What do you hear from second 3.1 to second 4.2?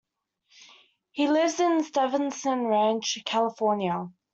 California.